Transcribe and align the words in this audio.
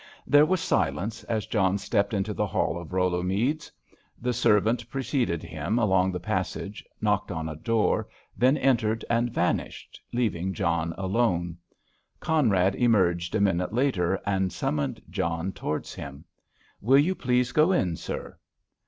There 0.25 0.47
was 0.47 0.61
silence 0.61 1.23
as 1.25 1.45
John 1.45 1.77
stepped 1.77 2.11
into 2.11 2.33
the 2.33 2.47
hall 2.47 2.75
of 2.81 2.91
Rollo 2.91 3.21
Meads. 3.21 3.71
The 4.19 4.33
servant 4.33 4.89
preceded 4.89 5.43
him 5.43 5.77
along 5.77 6.11
the 6.11 6.19
passage, 6.19 6.83
knocked 7.01 7.31
on 7.31 7.47
a 7.47 7.55
door, 7.55 8.09
then 8.35 8.57
entered, 8.57 9.05
and 9.11 9.31
vanished, 9.31 10.01
leaving 10.11 10.55
John 10.55 10.95
alone. 10.97 11.57
Conrad 12.19 12.73
emerged 12.73 13.35
a 13.35 13.41
minute 13.41 13.73
later, 13.73 14.19
and 14.25 14.51
summoned 14.51 15.03
John 15.11 15.51
towards 15.51 15.93
him. 15.93 16.25
"Will 16.81 16.97
you 16.97 17.13
please 17.13 17.51
go 17.51 17.71
in, 17.71 17.95
sir." 17.95 18.39